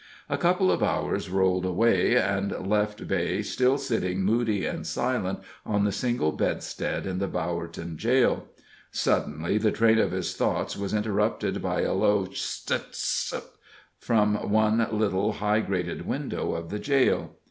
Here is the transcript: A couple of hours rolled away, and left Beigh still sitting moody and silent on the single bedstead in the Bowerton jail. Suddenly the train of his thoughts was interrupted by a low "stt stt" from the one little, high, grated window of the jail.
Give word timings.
A 0.29 0.37
couple 0.39 0.71
of 0.71 0.81
hours 0.81 1.29
rolled 1.29 1.63
away, 1.63 2.15
and 2.15 2.65
left 2.67 3.07
Beigh 3.07 3.43
still 3.43 3.77
sitting 3.77 4.23
moody 4.23 4.65
and 4.65 4.87
silent 4.87 5.41
on 5.63 5.83
the 5.83 5.91
single 5.91 6.31
bedstead 6.31 7.05
in 7.05 7.19
the 7.19 7.27
Bowerton 7.27 7.97
jail. 7.97 8.47
Suddenly 8.89 9.59
the 9.59 9.71
train 9.71 9.99
of 9.99 10.11
his 10.11 10.33
thoughts 10.35 10.75
was 10.75 10.91
interrupted 10.95 11.61
by 11.61 11.81
a 11.81 11.93
low 11.93 12.25
"stt 12.25 12.81
stt" 12.95 13.43
from 13.99 14.33
the 14.41 14.47
one 14.47 14.87
little, 14.91 15.33
high, 15.33 15.59
grated 15.61 16.07
window 16.07 16.53
of 16.55 16.71
the 16.71 16.79
jail. 16.79 17.35